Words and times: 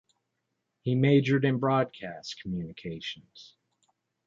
He 0.79 0.95
majored 0.95 1.45
in 1.45 1.59
broadcast 1.59 2.41
communications. 2.41 3.53